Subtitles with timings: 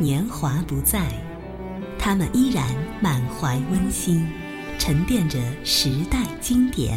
[0.00, 1.08] 年华不再，
[1.98, 2.64] 他们依然
[3.02, 4.24] 满怀温馨，
[4.78, 6.96] 沉淀着时代经典。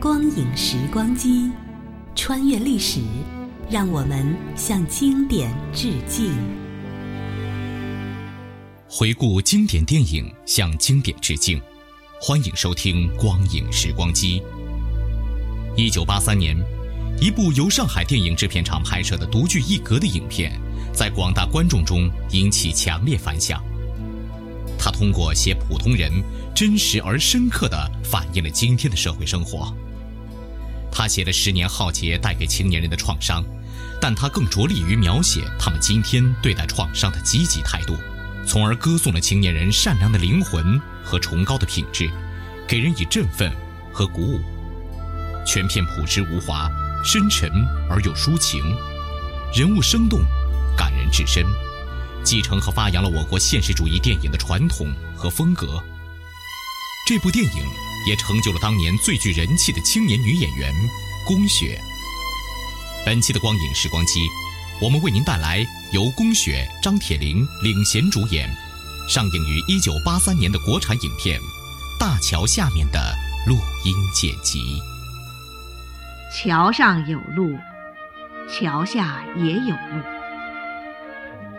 [0.00, 1.50] 光影时光机，
[2.14, 3.00] 穿越历史，
[3.68, 6.30] 让我们向经典致敬。
[8.88, 11.60] 回顾经典电影，向经典致敬。
[12.20, 14.40] 欢迎收听《光影时光机》。
[15.76, 16.56] 一九八三年，
[17.20, 20.52] 一部由上海电影制片厂拍摄的独具一格的影片，
[20.94, 23.62] 在广大观众中引起强烈反响。
[24.78, 26.12] 他通过写普通人，
[26.54, 29.74] 真实而深刻地反映了今天的社会生活。
[30.92, 33.42] 他写了十年浩劫带给青年人的创伤，
[34.00, 37.96] 但他更着力于描写他们今天对待创伤的积极态度。
[38.46, 42.10] 从而歌颂了青年人善良的灵魂和崇高的品质，
[42.68, 43.50] 给人以振奋
[43.90, 44.38] 和鼓舞。
[45.46, 46.70] 全片朴实无华，
[47.02, 47.50] 深沉
[47.88, 48.62] 而又抒情，
[49.54, 50.20] 人物生动，
[50.76, 51.44] 感人至深，
[52.22, 55.82] 继承和发扬了我国现实主义电影的传统和风格。
[57.06, 57.64] 这部电影
[58.06, 60.72] 也成就了当年最具人气的青年女演员
[61.26, 61.80] 宫雪。
[63.04, 64.26] 本期的光影时光机。
[64.82, 68.52] 我们为您带来由宫雪、张铁林领衔主演，
[69.08, 71.40] 上映于一九八三年的国产影片
[71.98, 73.14] 《大桥下面的
[73.46, 74.58] 录音剪辑》。
[76.36, 77.56] 桥上有路，
[78.50, 80.13] 桥下也有路。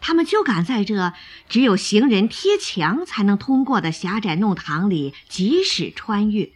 [0.00, 1.12] 他们就敢在这
[1.48, 6.50] 只有行人贴墙才能通过的狭窄弄堂里疾驶穿越。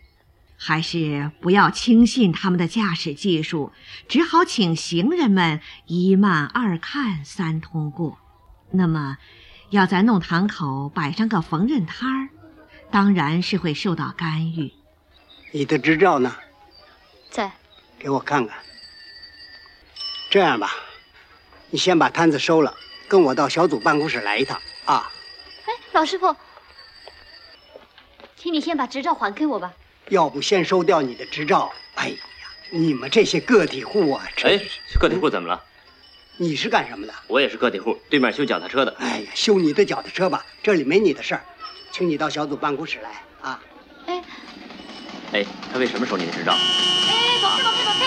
[0.61, 3.73] 还是不要轻信他们的驾驶技术，
[4.09, 8.19] 只好请行人们一慢二看三通过。
[8.73, 9.19] 那么，
[9.71, 12.29] 要在弄堂口摆上个缝纫摊儿，
[12.91, 14.73] 当然是会受到干预。
[15.53, 16.35] 你的执照呢？
[17.31, 17.53] 在。
[17.99, 18.57] 给我看看。
[20.31, 20.71] 这样吧，
[21.71, 22.75] 你先把摊子收了，
[23.09, 25.11] 跟我到小组办公室来一趟啊。
[25.65, 26.37] 哎，老师傅，
[28.37, 29.73] 请你先把执照还给我吧。
[30.11, 31.73] 要不先收掉你的执照？
[31.95, 32.17] 哎呀，
[32.71, 34.25] 你们这些个体户啊！
[34.45, 34.61] 哎，
[35.01, 35.65] 个体户怎么了？
[36.37, 37.15] 你是干什么的？
[37.27, 38.95] 我也是个体户，对面修脚踏车的。
[38.99, 41.45] 哎呀，修你的脚踏车吧，这里没你的事儿，
[41.91, 43.61] 请你到小组办公室来啊。
[44.07, 44.23] 哎，
[45.33, 46.53] 哎，他为什么收你的执照？
[46.53, 48.07] 哎，宝贝宝贝宝贝，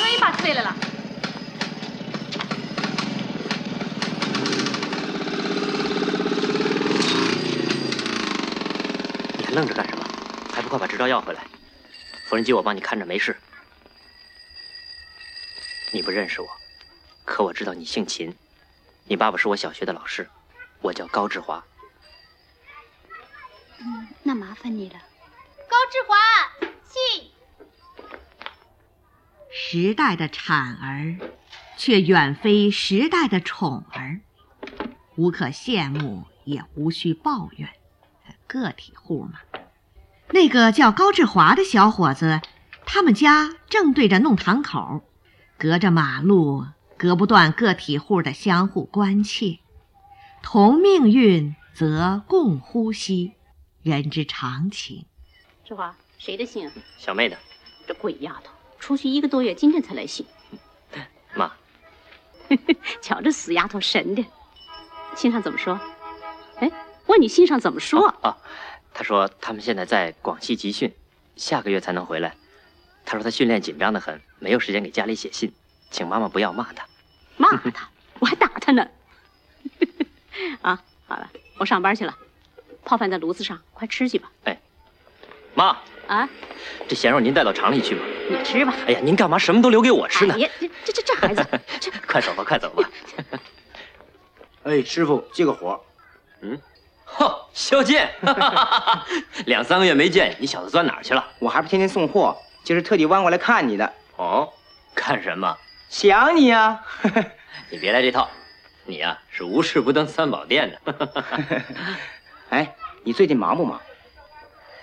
[0.00, 0.76] 我也把出来了
[9.46, 10.04] 你还愣着干什么？
[10.52, 11.46] 还不快把执照要回来！
[12.28, 13.36] 缝纫机我帮你看着，没事。
[15.92, 16.48] 你不认识我，
[17.24, 18.34] 可我知道你姓秦。
[19.04, 20.28] 你爸爸是我小学的老师，
[20.80, 21.64] 我叫高志华。
[23.78, 24.96] 嗯，那麻烦你了。
[24.96, 26.16] 高志华，
[26.88, 27.30] 信。
[29.52, 31.16] 时代的产儿，
[31.76, 34.20] 却远非时代的宠儿，
[35.14, 37.70] 无可羡慕，也无需抱怨。
[38.46, 39.40] 个体户嘛。
[40.30, 42.40] 那个叫高志华的小伙子，
[42.84, 45.02] 他们家正对着弄堂口，
[45.58, 46.66] 隔着马路，
[46.96, 49.58] 隔不断个体户的相互关切。
[50.42, 53.34] 同命运则共呼吸，
[53.82, 55.06] 人之常情。
[55.64, 56.72] 志华，谁的信啊？
[56.98, 57.36] 小妹的。
[57.86, 58.50] 这鬼丫头，
[58.80, 60.26] 出去一个多月，今天才来信。
[61.34, 61.52] 妈，
[63.00, 64.24] 瞧这死丫头神的，
[65.14, 65.78] 信上怎么说？
[67.06, 68.08] 哎，问你信上怎么说？
[68.22, 68.30] 啊。
[68.30, 68.36] 啊
[68.92, 70.90] 他说他们现在在广西集训，
[71.36, 72.34] 下个月才能回来。
[73.04, 75.52] 他说他训练紧张的很，没有时间给家里写信，
[75.90, 76.86] 请妈妈不要骂他。
[77.36, 77.88] 骂他？
[78.18, 78.88] 我还打他呢。
[80.62, 82.16] 啊，好了，我上班去了，
[82.86, 84.30] 泡饭在炉子上，快吃去吧。
[84.44, 84.58] 哎，
[85.54, 85.76] 妈
[86.06, 86.26] 啊，
[86.88, 88.00] 这咸肉您带到厂里去吧。
[88.30, 88.74] 你吃吧。
[88.86, 90.32] 哎呀，您干嘛什么都留给我吃呢？
[90.32, 91.46] 哎呀，这这这这孩子，
[92.08, 92.90] 快走吧，快走吧。
[94.62, 95.78] 哎，师傅，借个火。
[96.40, 96.58] 嗯，
[97.56, 98.10] 嚯，萧剑，
[99.46, 101.26] 两三个月没见，你小子钻哪儿去了？
[101.38, 103.92] 我还不天天送货，就是特地弯过来看你的。
[104.16, 104.52] 哦，
[104.94, 105.56] 看什么？
[105.88, 106.84] 想你呀。
[107.70, 108.28] 你别来这套，
[108.84, 111.64] 你呀是无事不登三宝殿的。
[112.50, 113.80] 哎，你最近忙不忙？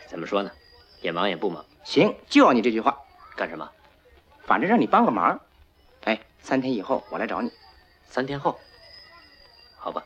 [0.07, 0.51] 怎么说呢？
[1.01, 1.63] 也忙也不忙。
[1.83, 2.97] 行，就要你这句话。
[3.35, 3.69] 干什么？
[4.45, 5.39] 反正让你帮个忙。
[6.05, 7.51] 哎，三天以后我来找你。
[8.09, 8.59] 三天后。
[9.77, 10.03] 好吧，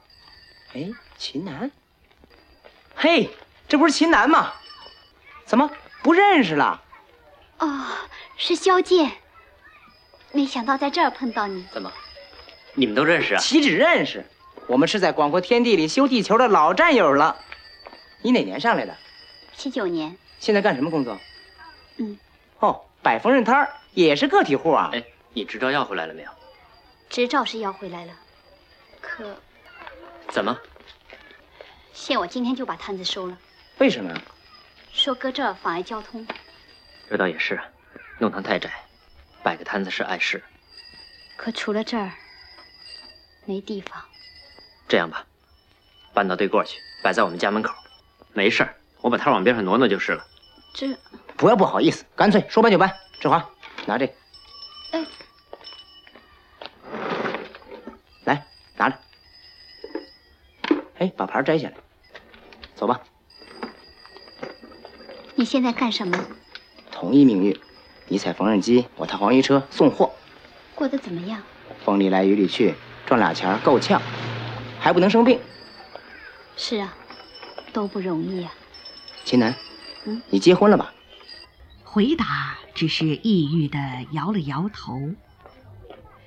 [0.73, 1.71] 哎，秦南，
[2.99, 3.29] 嘿，
[3.67, 4.51] 这不是秦南吗？
[5.45, 5.69] 怎么
[6.01, 6.81] 不认识了？
[7.59, 7.85] 哦，
[8.37, 9.11] 是萧剑。
[10.31, 11.63] 没想到在这儿碰到你。
[11.71, 11.91] 怎么，
[12.73, 13.37] 你们都认识啊？
[13.39, 14.25] 岂止认识，
[14.65, 17.37] 我们是在广阔天地里修地球的老战友了。
[18.23, 18.97] 你哪年上来的？
[19.55, 20.17] 七九年。
[20.39, 21.19] 现在干什么工作？
[21.97, 22.17] 嗯。
[22.59, 24.89] 哦，摆缝纫摊儿，也是个体户啊。
[24.91, 25.03] 哎，
[25.33, 26.31] 你执照要回来了没有？
[27.09, 28.13] 执照是要回来了，
[28.99, 29.39] 可。
[30.29, 30.57] 怎么？
[31.97, 33.35] 限我今天就把摊子收了。
[33.79, 34.21] 为什么呀？
[34.93, 36.25] 说搁这儿妨碍交通。
[37.09, 37.59] 这倒也是，
[38.19, 38.71] 弄堂太窄，
[39.41, 40.41] 摆个摊子是碍事。
[41.35, 42.11] 可除了这儿，
[43.45, 43.99] 没地方。
[44.87, 45.25] 这样吧，
[46.13, 47.73] 搬到对过去，摆在我们家门口。
[48.31, 50.23] 没事儿，我把摊往边上挪挪就是了。
[50.75, 50.95] 这
[51.35, 52.95] 不要不好意思，干脆说搬就搬。
[53.19, 53.43] 志华，
[53.87, 54.13] 拿这个。
[61.37, 61.75] 牌摘下来，
[62.75, 62.99] 走吧。
[65.35, 66.25] 你现在干什么？
[66.91, 67.55] 同一命运，
[68.07, 70.11] 你踩缝纫机，我踏黄鱼车送货。
[70.73, 71.43] 过得怎么样？
[71.85, 72.73] 风里来雨里去，
[73.05, 74.01] 赚俩钱够呛，
[74.79, 75.39] 还不能生病。
[76.55, 76.95] 是啊，
[77.71, 78.51] 都不容易啊。
[79.23, 79.53] 秦楠，
[80.05, 80.91] 嗯，你结婚了吧？
[81.83, 83.77] 回答只是抑郁的
[84.11, 84.99] 摇了摇头，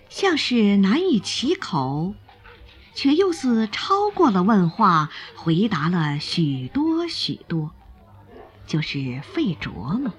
[0.09, 2.15] 像是难以启口。
[2.95, 7.71] 却又似超过了问话，回答了许多许多，
[8.67, 10.13] 就是费琢磨。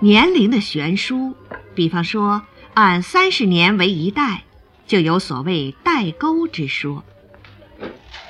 [0.00, 1.36] 年龄的悬殊，
[1.74, 2.42] 比方说
[2.74, 4.44] 按三十年为一代，
[4.86, 7.04] 就有所谓代沟之说。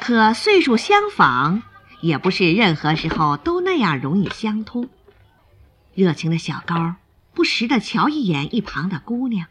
[0.01, 1.63] 可岁数相仿，
[2.01, 4.89] 也不是任何时候都那样容易相通。
[5.95, 6.97] 热情的小高
[7.33, 9.47] 不时地瞧一眼一旁的姑娘。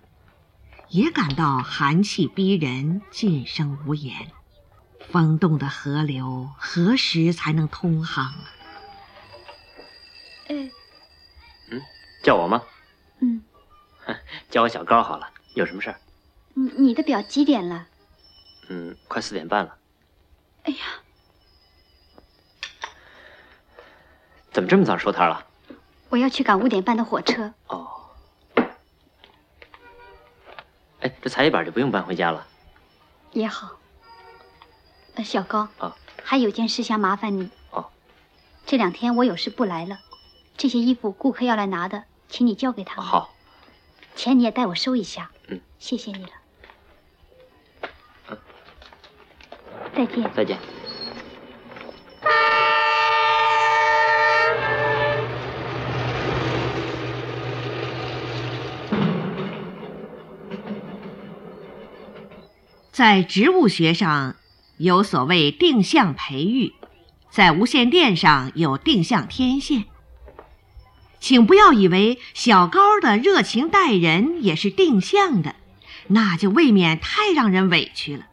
[0.94, 4.28] 也感到寒气逼人，噤声无言。
[5.10, 8.46] 风动的河流何时才能通航啊？
[10.50, 10.72] 嗯，
[11.72, 11.82] 嗯，
[12.22, 12.62] 叫我吗？
[13.22, 13.42] 嗯，
[14.52, 15.28] 叫我小高好了。
[15.56, 16.00] 有什么事儿？
[16.54, 17.88] 你你的表几点了？
[18.70, 19.76] 嗯，快四点半了。
[20.66, 20.78] 哎呀，
[24.52, 25.44] 怎么这么早收摊了？
[26.10, 27.52] 我要去赶五点半的火车。
[27.66, 28.03] 哦。
[31.04, 32.48] 哎，这裁衣板就不用搬回家了，
[33.34, 33.72] 也好。
[35.16, 37.52] 呃，小高啊，还有件事想麻烦你。
[37.72, 37.92] 哦，
[38.66, 40.00] 这两天我有事不来了，
[40.56, 43.06] 这些衣服顾客要来拿的，请你交给他们。
[43.06, 43.34] 好，
[44.16, 45.30] 钱你也代我收一下。
[45.50, 46.32] 嗯，谢谢你了。
[48.30, 48.38] 嗯，
[49.94, 50.34] 再见。
[50.34, 50.73] 再见。
[63.04, 64.38] 在植物学上，
[64.78, 66.72] 有所谓定向培育；
[67.30, 69.84] 在无线电上有定向天线。
[71.20, 75.54] 请不要以为小高的热情待人也是定向的，
[76.08, 78.26] 那就未免太让人委屈了。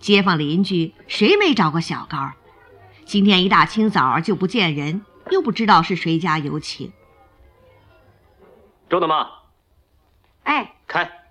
[0.00, 2.32] 街坊邻居谁没找过小高？
[3.04, 6.92] 今天一大清早就不见人，又不知道是谁家有请。
[8.90, 9.28] 周大妈，
[10.42, 11.21] 哎，开。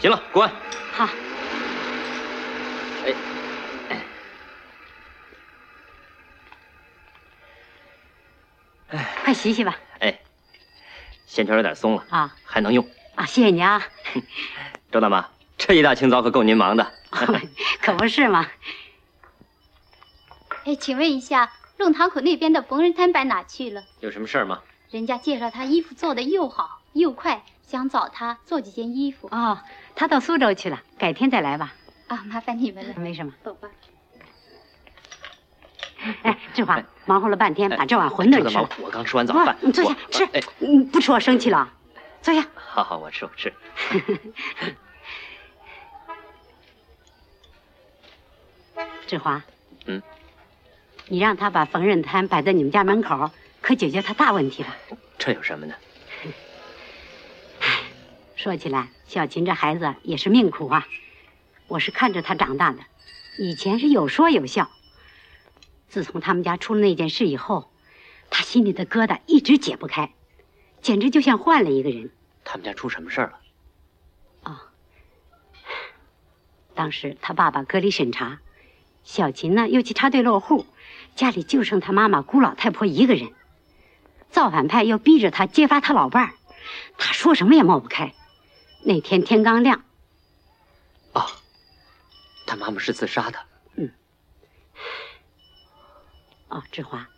[0.00, 0.02] 好。
[0.02, 0.50] 行了，关。
[0.92, 1.06] 好，
[3.04, 3.14] 哎，
[8.88, 9.76] 哎，快洗洗吧。
[9.98, 10.18] 哎，
[11.26, 13.26] 线圈有点松了啊，还能用啊。
[13.26, 13.82] 谢谢你啊，
[14.90, 15.28] 周大妈，
[15.58, 16.92] 这一大清早可够您忙的。
[17.82, 18.46] 可不是嘛。
[20.64, 23.84] 哎，请问一下，弄堂口那边的缝纫摊摆哪去了？
[24.00, 24.62] 有什么事儿吗？
[24.90, 29.28] 人家介绍他衣服做的又好又快，想找他做几件衣服。
[29.30, 29.58] 哦。
[29.94, 31.74] 他到苏州去了，改天再来吧。
[32.08, 32.94] 啊，麻烦你们了。
[32.96, 33.68] 没什么，走吧。
[36.22, 38.68] 哎，志华，忙活了半天，把这碗馄饨吃了。
[38.82, 39.56] 我刚吃完早饭。
[39.60, 40.24] 你坐下吃。
[40.24, 41.70] 哎，你不吃我生气了。
[42.22, 42.46] 坐下。
[42.54, 43.52] 好好，我吃我吃。
[49.06, 49.42] 志华。
[49.84, 50.02] 嗯。
[51.08, 53.30] 你让他把缝纫摊摆在你们家门口，
[53.60, 54.74] 可解决他大问题了。
[55.18, 55.74] 这有什么呢？
[58.42, 60.88] 说起来，小琴这孩子也是命苦啊。
[61.68, 62.78] 我是看着他长大的，
[63.38, 64.70] 以前是有说有笑。
[65.90, 67.70] 自从他们家出了那件事以后，
[68.30, 70.14] 他心里的疙瘩一直解不开，
[70.80, 72.10] 简直就像换了一个人。
[72.42, 73.40] 他们家出什么事儿了？
[74.44, 74.62] 啊，
[76.74, 78.38] 当时他爸爸隔离审查，
[79.04, 80.64] 小琴呢又去插队落户，
[81.14, 83.34] 家里就剩他妈妈孤老太婆一个人。
[84.30, 86.32] 造反派又逼着他揭发他老伴儿，
[86.96, 88.14] 他说什么也抹不开。
[88.82, 89.84] 那天天刚亮，
[91.12, 91.26] 哦，
[92.46, 93.38] 他妈妈是自杀的。
[93.76, 93.92] 嗯。
[96.48, 97.08] 哦，志华，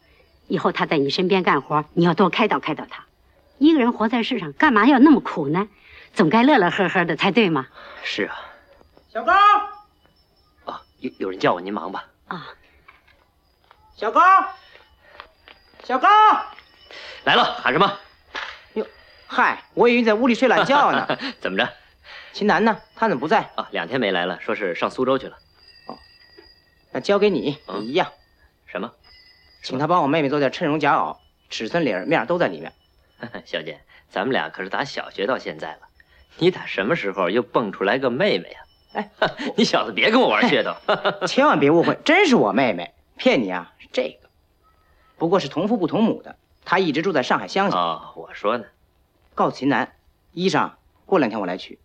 [0.49, 3.05] 以后他在你身边干活，你要多开导开导他。
[3.59, 5.69] 一个人活在世上，干嘛要那么苦呢？
[6.15, 7.69] 总该乐乐呵呵的才对嘛。
[8.03, 8.37] 是啊。
[9.09, 9.33] 小高。
[10.65, 12.05] 哦，有有人叫我，您忙吧。
[12.27, 12.49] 啊。
[13.97, 14.21] 小高。
[15.85, 16.09] 小高。
[17.25, 17.99] 来了，喊什么？
[19.33, 21.19] 哟，嗨，我以为你在屋里睡懒觉呢。
[21.41, 21.69] 怎么着？
[22.35, 22.79] 秦楠呢？
[22.95, 23.51] 他怎么不在？
[23.57, 25.37] 啊，两天没来了，说是上苏州去了。
[25.87, 25.97] 哦，
[26.93, 28.13] 那交给你，你一样。
[28.67, 28.93] 什么？
[29.63, 31.17] 请他帮我妹妹做件衬绒夹袄，
[31.49, 32.73] 尺寸、领面都在里面。
[33.47, 35.81] 小姐，咱们俩可是打小学到现在了，
[36.37, 38.61] 你打什么时候又蹦出来个妹妹呀？
[38.95, 39.11] 哎，
[39.57, 43.73] 你小子别跟我玩噱头，千万别误会，真是我妹妹，骗你啊！
[43.79, 44.29] 是这个，
[45.17, 46.37] 不过是同父不同母的。
[46.65, 47.77] 她一直住在上海乡下。
[47.77, 48.65] 哦，我说呢，
[49.35, 49.93] 告诉秦南，
[50.33, 50.73] 衣裳
[51.07, 51.79] 过两天我来取。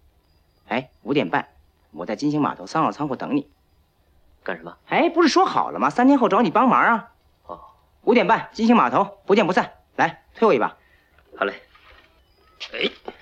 [0.67, 1.47] 哎，五点半，
[1.91, 3.49] 我在金星码头三号仓库等你。
[4.43, 4.77] 干什么？
[4.87, 5.89] 哎，不是说好了吗？
[5.89, 7.11] 三天后找你帮忙啊。
[7.45, 7.61] 哦，
[8.03, 9.73] 五点半，金星码头，不见不散。
[9.95, 10.77] 来，推我一把。
[11.37, 11.61] 好嘞。
[12.73, 13.13] 哎。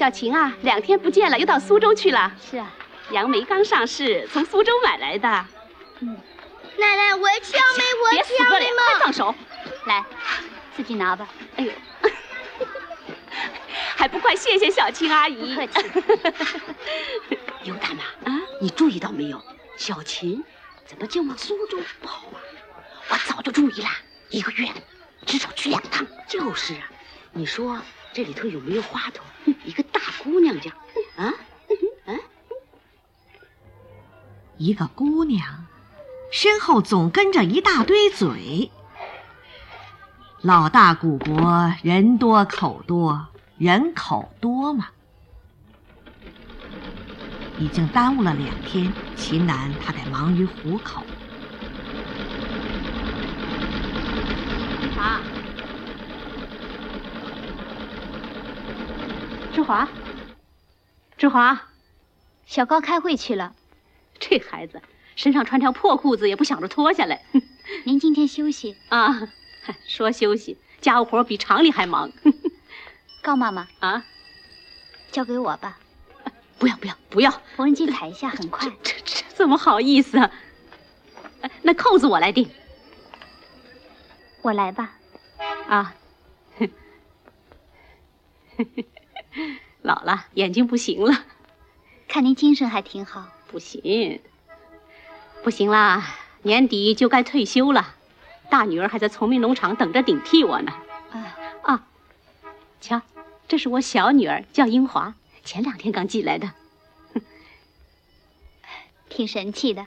[0.00, 2.32] 小琴啊，两天不见了，又到苏州去了。
[2.50, 2.72] 是啊，
[3.10, 5.46] 杨梅刚上市，从苏州买来的。
[5.98, 6.16] 嗯，
[6.78, 8.82] 奶奶，我要吃杨梅，我要吃杨梅嘛！
[8.92, 9.34] 快放手，
[9.84, 10.02] 来，
[10.74, 11.28] 自己拿吧。
[11.56, 11.72] 哎呦，
[13.94, 15.54] 还不快谢谢小青阿姨！
[15.54, 15.90] 不客气。
[17.64, 19.38] 尤大妈啊，你注意到没有？
[19.76, 20.42] 小琴
[20.86, 22.40] 怎么就往苏州跑啊？
[23.10, 23.88] 我早就注意了，
[24.30, 24.66] 一个月
[25.26, 26.06] 至少去两趟。
[26.26, 26.90] 就是啊，
[27.32, 27.78] 你说
[28.14, 29.22] 这里头有没有花头？
[30.22, 30.70] 姑娘家，
[31.16, 31.32] 啊，
[32.06, 32.14] 啊，
[34.58, 35.64] 一个姑娘，
[36.30, 38.70] 身后总跟着一大堆嘴。
[40.42, 44.88] 老大古国人多口多，人口多嘛。
[47.58, 51.02] 已经耽误了两天，秦南他得忙于糊口。
[54.98, 55.20] 啊。
[59.52, 59.86] 志华，
[61.20, 61.68] 志华，
[62.46, 63.54] 小高开会去了。
[64.18, 64.80] 这孩子
[65.16, 67.22] 身上穿条破裤子也不想着脱下来。
[67.84, 69.28] 您今天休息啊？
[69.86, 72.10] 说休息，家务活比厂里还忙。
[73.20, 74.06] 高妈妈啊，
[75.12, 75.78] 交给我吧。
[76.58, 77.30] 不要不要不要！
[77.54, 78.70] 缝纫机踩一下，很快。
[78.82, 80.30] 这这怎么好意思啊？
[81.60, 82.48] 那扣子我来钉。
[84.40, 84.94] 我来吧。
[85.68, 85.94] 啊。
[89.82, 91.24] 老了，眼睛不行了。
[92.08, 93.28] 看您精神还挺好。
[93.50, 94.20] 不行，
[95.42, 96.16] 不行啦！
[96.42, 97.94] 年底就该退休了，
[98.48, 100.72] 大女儿还在崇明农场等着顶替我呢。
[101.10, 101.86] 啊啊！
[102.80, 103.02] 瞧，
[103.48, 106.52] 这是我小女儿，叫英华，前两天刚寄来的。
[109.08, 109.86] 挺神气的。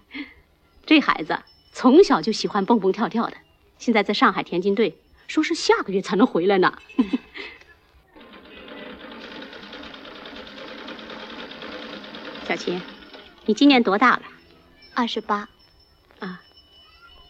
[0.85, 1.39] 这孩子
[1.71, 3.37] 从小就喜欢蹦蹦跳跳的，
[3.79, 4.97] 现在在上海田径队，
[5.27, 6.77] 说是下个月才能回来呢。
[12.53, 12.79] 小琴，
[13.47, 14.21] 你今年多大了？
[14.93, 15.49] 二十八。
[16.19, 16.43] 啊，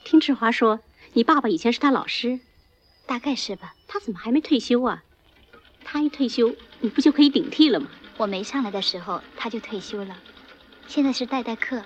[0.03, 0.81] 听志华说，
[1.13, 2.41] 你爸爸以前是他老师，
[3.05, 3.73] 大概是吧？
[3.87, 5.01] 他怎么还没退休啊？
[5.85, 7.87] 他一退休，你不就可以顶替了吗？
[8.17, 10.17] 我没上来的时候他就退休了，
[10.87, 11.81] 现在是代代课，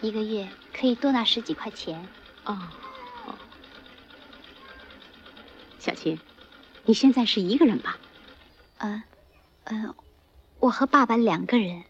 [0.00, 2.06] 一个月可以多拿十几块钱。
[2.44, 2.56] 哦
[3.26, 3.34] 哦，
[5.80, 6.16] 小琴，
[6.84, 7.98] 你现在是一个人吧？
[8.78, 9.02] 嗯
[9.64, 9.92] 嗯，
[10.60, 11.82] 我和爸爸两个人。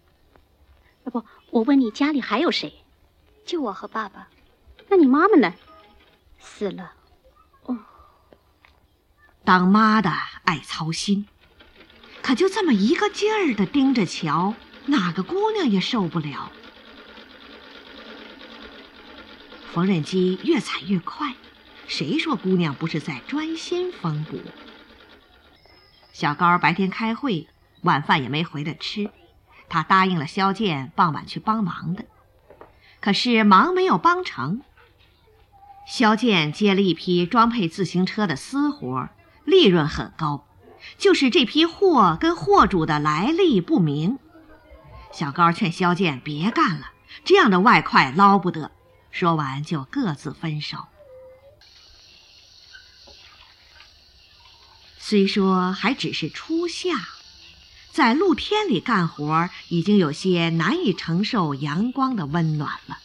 [1.11, 2.73] 不，我问你，家里还有谁？
[3.45, 4.29] 就我和爸爸。
[4.89, 5.53] 那你妈妈呢？
[6.39, 6.93] 死了。
[7.65, 7.77] 哦。
[9.45, 10.11] 当妈的
[10.45, 11.27] 爱操心，
[12.23, 14.55] 可就这么一个劲儿的盯着瞧，
[14.87, 16.51] 哪个姑娘也受不了。
[19.73, 21.35] 缝纫机越踩越快，
[21.87, 24.41] 谁说姑娘不是在专心缝补？
[26.13, 27.47] 小高白天开会，
[27.83, 29.11] 晚饭也没回来吃。
[29.71, 32.05] 他答应了肖剑傍晚去帮忙的，
[33.01, 34.61] 可是忙没有帮成。
[35.87, 39.09] 萧剑接了一批装配自行车的私活，
[39.45, 40.47] 利润很高，
[40.99, 44.19] 就是这批货跟货主的来历不明。
[45.13, 46.93] 小高劝萧剑别干了，
[47.25, 48.71] 这样的外快捞不得。
[49.11, 50.79] 说完就各自分手。
[54.99, 57.09] 虽说还只是初夏，
[58.01, 62.99] 在露天里干活已经有些难以承受阳光的温暖了，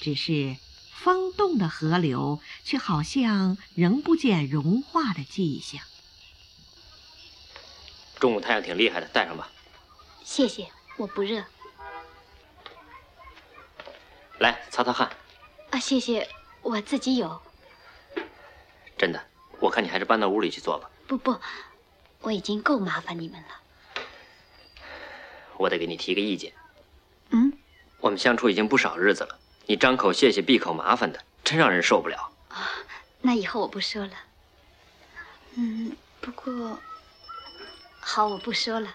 [0.00, 0.56] 只是。
[0.90, 5.82] 风动的河流，却好像仍不见融化的迹象。
[8.18, 9.50] 中午太阳挺厉害的，带上吧。
[10.24, 11.44] 谢谢，我不热。
[14.38, 15.10] 来，擦擦汗。
[15.70, 16.26] 啊，谢谢，
[16.62, 17.38] 我自己有。
[18.96, 19.22] 真的，
[19.60, 20.90] 我看你还是搬到屋里去做吧。
[21.06, 21.38] 不不，
[22.22, 23.48] 我已经够麻烦你们了。
[25.58, 26.52] 我得给你提个意见。
[27.30, 27.52] 嗯。
[27.98, 29.38] 我们相处已经不少日子了。
[29.66, 32.30] 你张口谢谢，闭口麻烦的，真让人受不了。
[32.48, 32.68] 啊，
[33.20, 34.12] 那以后我不说了。
[35.54, 36.78] 嗯，不过，
[37.98, 38.94] 好，我不说了。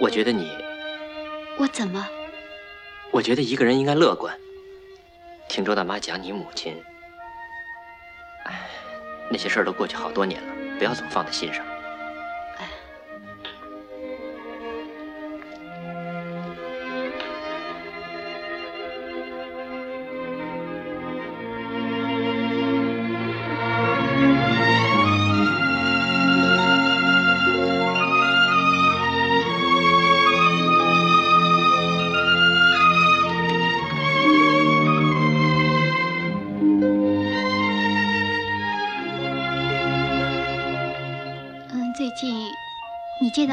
[0.00, 0.50] 我觉得你，
[1.56, 2.06] 我怎么？
[3.10, 4.36] 我觉得一个人应该乐观。
[5.48, 6.74] 听周大妈讲你母亲，
[8.44, 8.68] 哎，
[9.30, 11.64] 那些事儿都过去好多年了，不要总放在心上。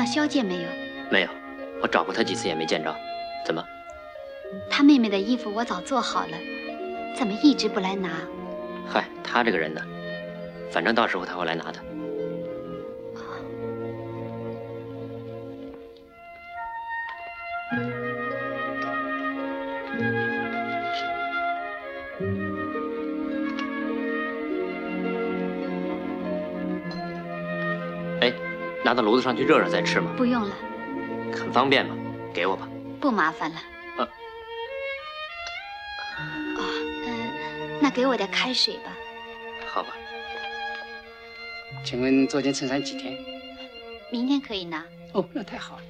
[0.05, 0.61] 萧剑没有，
[1.09, 1.29] 没有，
[1.81, 2.93] 我找过他几次也没见着。
[3.45, 3.63] 怎么？
[4.69, 6.37] 他妹妹的衣服我早做好了，
[7.15, 8.09] 怎么一直不来拿？
[8.91, 9.81] 嗨，他这个人呢，
[10.71, 11.79] 反正到时候他会来拿的。
[28.91, 30.11] 拿到炉子上去热热再吃吗？
[30.17, 30.53] 不用了，
[31.31, 31.95] 很方便嘛，
[32.33, 32.67] 给我吧。
[32.99, 33.55] 不麻烦了。
[33.95, 34.03] 啊。
[36.57, 36.61] 哦，
[37.07, 38.91] 嗯，那给我点开水吧。
[39.65, 39.93] 好吧。
[41.85, 43.17] 请问做件衬衫几天？
[44.11, 44.83] 明天可以拿。
[45.13, 45.83] 哦，那太好了。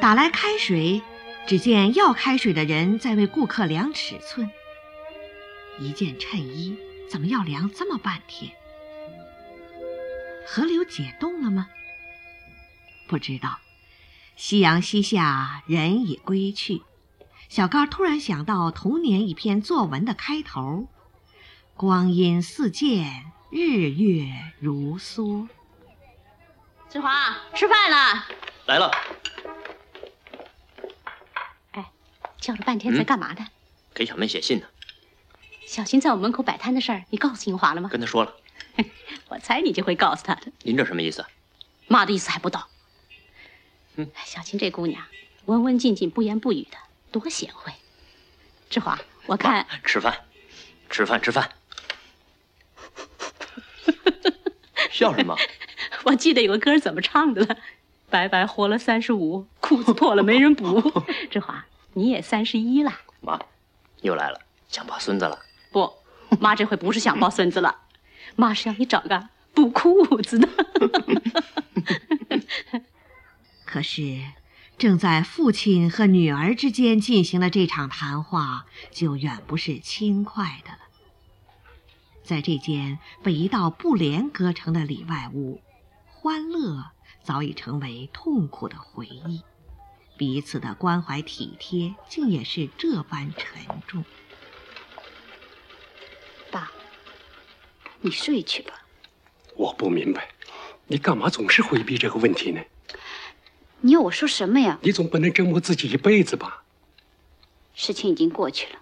[0.00, 1.02] 打来开水，
[1.46, 4.50] 只见要开水的人在为顾客量尺寸。
[5.78, 6.78] 一件衬衣
[7.10, 8.50] 怎么要量这么半天？
[10.46, 11.68] 河流解冻了吗？
[13.06, 13.58] 不知道。
[14.36, 16.82] 夕阳西下，人已归去。
[17.48, 20.88] 小高突然想到童年一篇作文的开头
[21.76, 24.26] ：“光阴似箭，日月
[24.58, 25.46] 如梭。”
[26.90, 28.26] 志华，吃饭了。
[28.66, 28.90] 来了。
[31.72, 31.90] 哎，
[32.40, 33.46] 叫了半天在干嘛呢？
[33.94, 34.66] 给小妹写信呢。
[35.66, 37.88] 小新在我门口摆摊的事儿，你告诉英华了吗？
[37.88, 38.34] 跟他说了。
[39.28, 40.52] 我猜你就会告诉他的。
[40.62, 41.24] 您这什么意思？
[41.86, 42.60] 妈的意思还不懂。
[43.96, 45.02] 嗯，小琴这姑娘
[45.44, 46.76] 文文静静、不言不语的，
[47.12, 47.72] 多贤惠。
[48.70, 50.24] 志华，我看吃饭，
[50.90, 51.50] 吃饭，吃饭。
[54.90, 55.36] 笑什么？
[56.04, 57.56] 我记得有个歌怎么唱的了？
[58.10, 60.80] 白白活了三十五，裤子破了没人补。
[61.30, 62.92] 志华，你也三十一了。
[63.20, 63.40] 妈，
[64.02, 65.38] 又来了，想抱孙子了？
[65.70, 65.92] 不，
[66.40, 67.82] 妈这回不是想抱孙子了。
[68.36, 70.48] 妈是要你找个补裤子的。
[73.64, 74.20] 可是，
[74.78, 80.78] 正在父亲和女儿之间进行的这场谈话，就远不是轻快的了。
[82.22, 85.60] 在这间被一道布帘隔成的里外屋，
[86.06, 89.42] 欢乐早已成为痛苦的回忆，
[90.16, 94.04] 彼此的关怀体贴竟也是这般沉重。
[98.04, 98.84] 你睡去吧。
[99.56, 100.28] 我不明白，
[100.86, 102.60] 你干嘛总是回避这个问题呢？
[103.80, 104.78] 你要我说什么呀？
[104.82, 106.62] 你总不能折磨自己一辈子吧？
[107.74, 108.78] 事情已经过去了，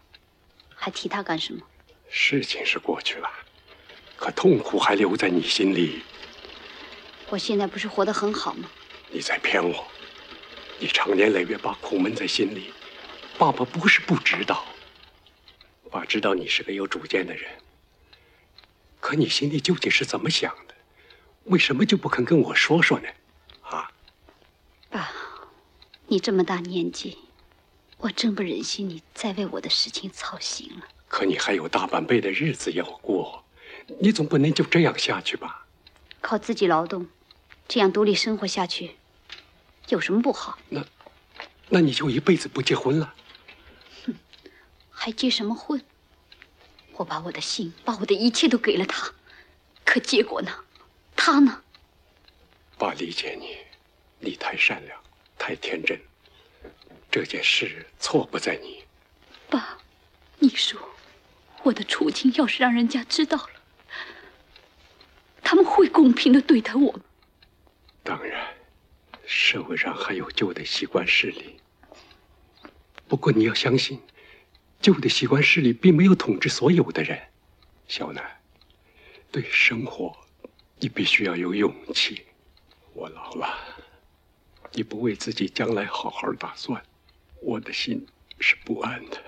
[0.74, 1.62] 还提它干什么？
[2.08, 3.30] 事情是过去了，
[4.16, 6.02] 可痛苦还留在你心里。
[7.30, 8.68] 我现在不是活得很好吗？
[9.12, 9.86] 你在骗我！
[10.80, 12.72] 你长年累月把苦闷在心里，
[13.38, 14.64] 爸爸不是不知道。
[15.92, 17.48] 爸知道你是个有主见的人，
[19.02, 20.74] 可你心里究竟是怎么想的？
[21.46, 23.08] 为什么就不肯跟我说说呢？
[23.62, 23.90] 啊？
[24.88, 25.10] 爸，
[26.06, 27.18] 你这么大年纪，
[27.98, 30.86] 我真不忍心你再为我的事情操心了。
[31.08, 33.44] 可你还有大半辈的日子要过，
[33.98, 35.66] 你总不能就这样下去吧？
[36.20, 37.08] 靠自己劳动，
[37.66, 38.92] 这样独立生活下去，
[39.88, 40.56] 有什么不好？
[40.68, 40.86] 那，
[41.70, 43.12] 那你就一辈子不结婚了？
[44.06, 44.14] 哼，
[44.90, 45.82] 还结什么婚？
[47.02, 49.12] 我把我的心，把我的一切都给了他，
[49.84, 50.52] 可结果呢？
[51.16, 51.60] 他呢？
[52.78, 53.58] 爸理解你，
[54.20, 54.96] 你太善良，
[55.36, 56.00] 太天真。
[57.10, 58.84] 这件事错不在你。
[59.50, 59.76] 爸，
[60.38, 60.78] 你说。
[61.64, 63.50] 我的处境要是让人家知道了，
[65.42, 67.00] 他们会公平的对待我吗？
[68.04, 68.46] 当然，
[69.26, 71.56] 社会上还有旧的习惯势力。
[73.08, 74.00] 不过你要相信，
[74.82, 77.18] 旧的习惯势力并没有统治所有的人。
[77.86, 78.22] 小南，
[79.30, 80.16] 对生活，
[80.80, 82.26] 你必须要有勇气。
[82.92, 83.56] 我老了，
[84.72, 86.82] 你不为自己将来好好打算，
[87.40, 88.04] 我的心
[88.40, 89.22] 是不安的。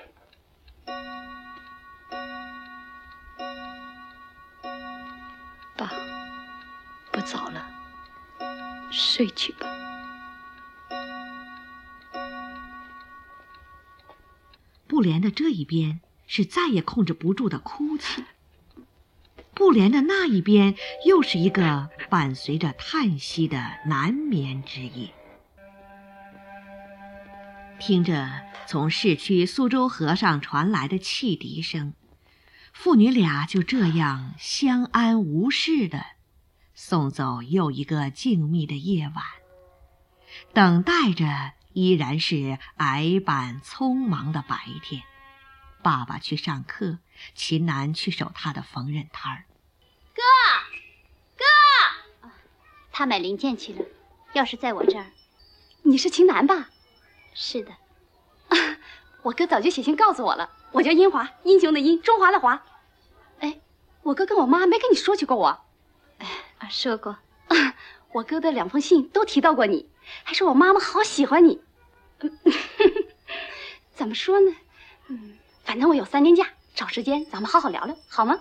[5.76, 5.90] 爸，
[7.12, 7.64] 不早了，
[8.90, 9.84] 睡去吧。
[14.94, 18.22] 布莲的这一边是再也控制不住的哭泣，
[19.52, 25.12] 布莲的那一边又是一个伴随着叹息的难眠之夜。
[27.80, 28.30] 听着
[28.68, 31.94] 从市区苏州河上传来的汽笛声，
[32.72, 36.04] 父女俩就这样相安无事的。
[36.72, 39.24] 送走又一个静谧的夜晚，
[40.52, 45.02] 等待着依然是矮板匆忙的白天。
[45.82, 46.98] 爸爸去上课，
[47.34, 49.44] 秦南去守他的缝纫摊儿。
[50.14, 50.22] 哥，
[51.37, 52.30] 哥，
[52.90, 53.84] 他买零件去了，
[54.32, 55.04] 钥匙在我这儿。
[55.82, 56.70] 你是秦南吧？
[57.34, 57.72] 是的。
[59.22, 62.62] 我哥早就写信告诉我了，我叫英华，英雄的英，中华的华。
[63.40, 63.60] 哎，
[64.02, 65.64] 我哥跟我妈没跟你说起过我。
[66.58, 67.18] 哎说过，
[68.12, 69.90] 我哥的两封信都提到过你，
[70.22, 71.60] 还说我妈妈好喜欢你。
[73.94, 74.52] 怎么说呢？
[75.08, 78.38] 嗯，反正我有三天假，找时间咱们好好聊聊，好吗？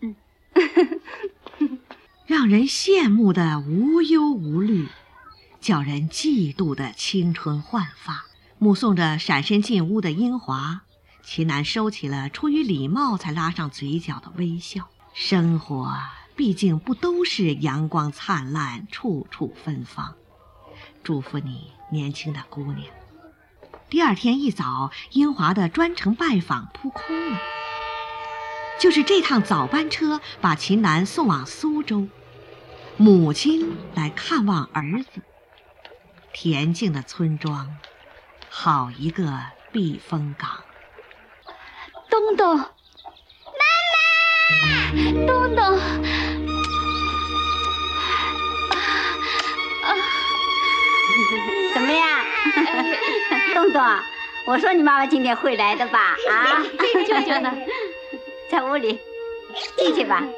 [0.00, 0.14] 嗯，
[2.26, 4.88] 让人羡慕的无忧无虑，
[5.60, 8.26] 叫人嫉妒的青春焕发。
[8.58, 10.82] 目送着闪身进屋的英华，
[11.22, 14.88] 齐楠收起了出于礼貌才拉上嘴角的微笑。
[15.12, 15.92] 生活。
[16.36, 20.16] 毕竟不都是阳光灿烂、处处芬芳。
[21.04, 22.88] 祝福你，年轻的姑娘。
[23.90, 27.38] 第二天一早，英华的专程拜访扑空了。
[28.80, 32.08] 就是这趟早班车把秦南送往苏州，
[32.96, 35.22] 母亲来看望儿子。
[36.34, 37.76] 恬静的村庄，
[38.48, 39.38] 好一个
[39.70, 40.64] 避风港。
[42.10, 42.64] 东东，妈
[44.62, 46.23] 妈，东东。
[53.74, 53.98] 东东？
[54.46, 56.16] 我说你妈妈今天会来的吧？
[56.30, 56.62] 啊，
[57.06, 57.52] 舅舅呢？
[58.50, 58.98] 在屋里，
[59.76, 60.22] 进去吧。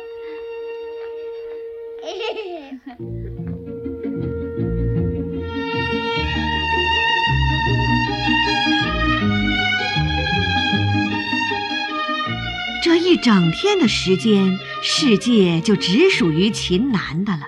[12.83, 17.41] 这一整天的时间，世界就只属于秦南的了。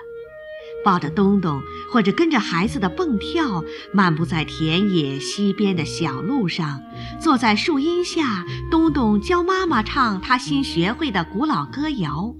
[0.83, 6.81] 抱着东东，或者跟着孩子的蹦跳，漫步在田野西边的小路上，
[7.19, 12.35] 坐在树荫下，东东教妈妈唱他新学会的古老歌谣，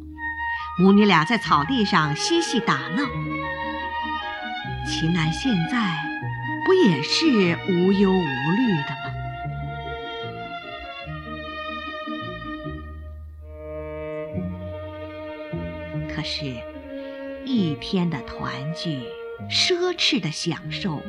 [0.79, 3.03] 母女俩在草地上嬉戏打闹。
[4.87, 5.97] 秦南现在
[6.65, 7.25] 不也是
[7.67, 8.89] 无忧无虑的
[15.97, 16.09] 吗？
[16.15, 16.55] 可是。
[17.45, 18.99] 一天的团聚，
[19.47, 21.01] 奢侈的享受，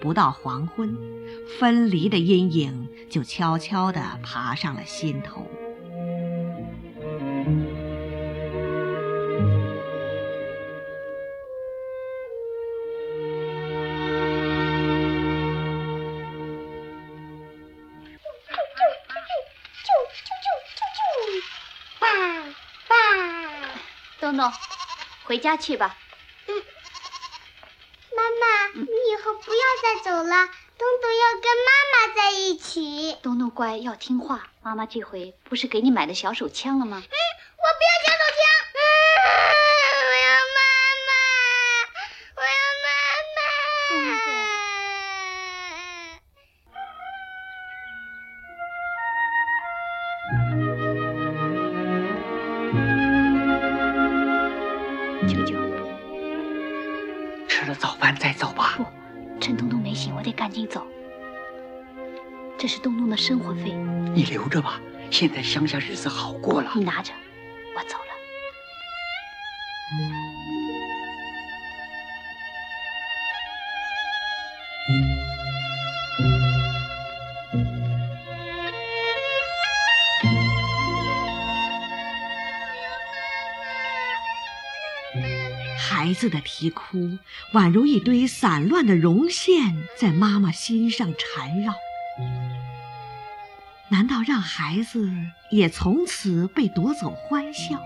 [0.00, 0.96] 不到黄昏，
[1.58, 5.46] 分离的阴影就悄悄地爬上了心头。
[24.18, 24.50] 东东。
[25.24, 25.96] 回家去吧。
[26.48, 26.54] 嗯。
[28.40, 33.18] 妈，你以后不要再走了，东东要跟妈妈在一起。
[33.22, 34.48] 东东乖，要听话。
[34.62, 37.02] 妈妈这回不是给你买的小手枪了吗？
[37.04, 38.05] 嗯，我不要
[60.36, 60.86] 赶紧走。
[62.58, 63.72] 这是东东的生活费，
[64.14, 64.80] 你留着吧。
[65.10, 66.70] 现在乡下日子好过了。
[66.74, 67.12] 你拿着，
[86.28, 87.18] 的啼哭，
[87.52, 91.74] 宛如一堆散乱的绒线，在妈妈心上缠绕。
[93.88, 95.08] 难道让孩子
[95.50, 97.80] 也从此被夺走欢笑？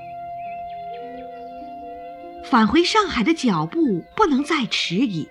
[2.50, 5.28] 返回上海的脚步不能再迟疑，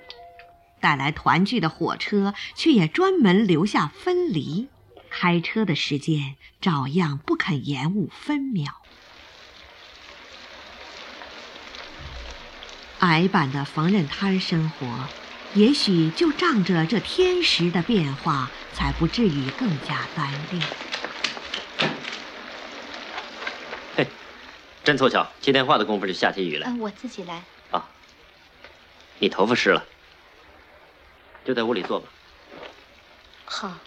[0.80, 4.70] 带来团聚的火车却也专门留下分离，
[5.10, 8.76] 开车的时间照样不肯延误分秒。
[13.00, 14.86] 矮板的缝纫摊生活，
[15.54, 20.60] 也许就仗着这天时的变化，才不至于更加单调。
[23.96, 24.06] 嘿，
[24.84, 26.68] 真凑巧，接电话的功夫就下起雨来。
[26.68, 27.42] 嗯、我自己来。
[27.72, 27.88] 啊，
[29.20, 29.86] 你头发湿了，
[31.46, 32.08] 就在屋里坐吧。
[33.46, 33.78] 好。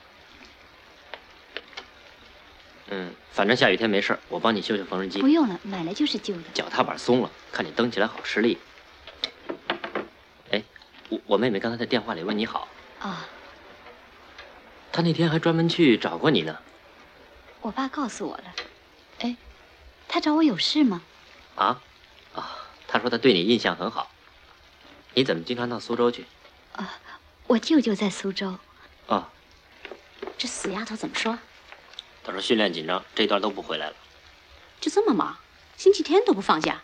[2.89, 5.21] 嗯，反正下雨天没事我帮你修修缝纫机。
[5.21, 6.43] 不用了，买来就是旧的。
[6.55, 8.57] 脚踏板松了，看你蹬起来好吃力。
[11.13, 12.67] 哎，我我妹妹刚才在电话里问你好。
[13.01, 13.27] 啊。
[14.91, 16.59] 她那天还专门去找过你呢。
[17.61, 18.45] 我爸告诉我了。
[19.21, 19.37] 哎，
[20.09, 21.03] 他找我有事吗？
[21.55, 21.81] 啊，
[22.35, 24.11] 啊，他说他对你印象很好。
[25.15, 26.27] 你怎么经常到苏州去？
[26.75, 26.99] 啊，
[27.47, 28.59] 我舅舅在苏州。
[29.07, 29.29] 哦。
[30.39, 31.39] 这死丫头怎么说？
[32.25, 33.97] 他说训练紧张，这段都不回来了。
[34.81, 35.37] 就这么忙，
[35.77, 36.81] 星期天都不放假。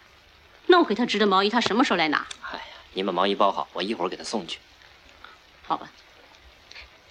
[0.66, 2.26] 那我给他织的毛衣，他什么时候来拿？
[2.52, 2.64] 哎呀，
[2.98, 4.58] 你把毛衣包好，我一会儿给他送去。
[5.64, 5.88] 好吧。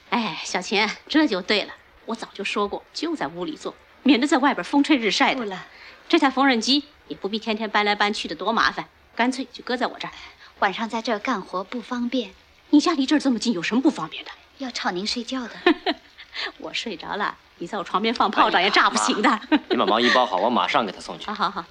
[0.09, 1.73] 哎，小琴，这就对了。
[2.05, 3.73] 我早就说过，就在屋里做，
[4.03, 5.39] 免得在外边风吹日晒的。
[5.39, 5.65] 不了，
[6.09, 8.89] 这台缝纫机也不必天天搬来搬去的，多麻烦。
[9.15, 10.11] 干脆就搁在我这儿，
[10.59, 12.33] 晚上在这儿干活不方便。
[12.71, 14.31] 你家离这儿这么近，有什么不方便的？
[14.57, 15.55] 要吵您睡觉的。
[16.59, 19.39] 我睡着了，你在我床边放炮仗也炸不醒的。
[19.71, 21.27] 你把毛衣包好，我马上给他送去。
[21.27, 21.63] 好好好，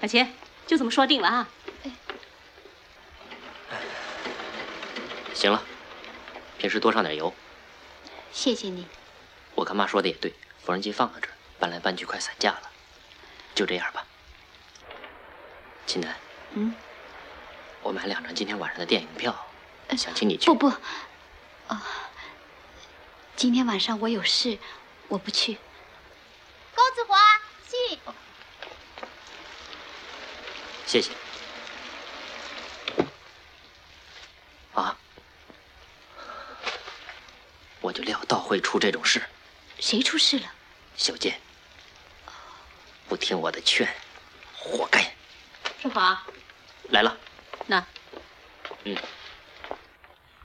[0.00, 0.26] 小琴，
[0.66, 1.48] 就这么说定了啊。
[1.84, 1.90] 哎，
[5.38, 5.62] 行了，
[6.58, 7.32] 平时多上点油。
[8.32, 8.84] 谢谢你。
[9.54, 12.68] 我看妈说的也对，缝纫机放在这儿，搬来搬去快散架了，
[13.54, 14.04] 就这样吧。
[15.86, 16.16] 秦楠，
[16.54, 16.74] 嗯，
[17.82, 19.46] 我买两张今天晚上的电影票，
[19.96, 20.46] 想请你去。
[20.46, 20.66] 不不，
[21.68, 21.86] 啊，
[23.36, 24.58] 今天晚上我有事，
[25.06, 25.56] 我不去。
[26.74, 27.16] 高子华，
[27.68, 28.00] 信。
[30.84, 31.12] 谢谢。
[34.74, 34.96] 啊，
[37.80, 39.22] 我就料到会出这种事。
[39.78, 40.52] 谁出事了？
[40.96, 41.40] 小健，
[43.08, 43.88] 不听我的劝，
[44.56, 45.14] 活该。
[45.80, 46.20] 志华，
[46.90, 47.16] 来了。
[47.66, 47.86] 那，
[48.84, 48.96] 嗯。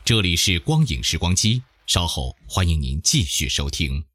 [0.05, 4.05] 这里是光影时光机，稍后欢迎您继续收听。